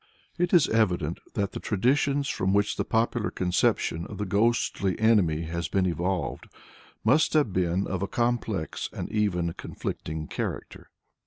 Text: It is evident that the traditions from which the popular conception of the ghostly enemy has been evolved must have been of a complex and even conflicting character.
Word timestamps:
It 0.39 0.51
is 0.51 0.67
evident 0.67 1.19
that 1.35 1.51
the 1.51 1.59
traditions 1.59 2.27
from 2.27 2.53
which 2.53 2.75
the 2.75 2.83
popular 2.83 3.29
conception 3.29 4.07
of 4.07 4.17
the 4.17 4.25
ghostly 4.25 4.97
enemy 4.99 5.43
has 5.43 5.67
been 5.67 5.85
evolved 5.85 6.45
must 7.03 7.33
have 7.33 7.53
been 7.53 7.85
of 7.85 8.01
a 8.01 8.07
complex 8.07 8.89
and 8.93 9.11
even 9.11 9.53
conflicting 9.53 10.25
character. 10.27 10.89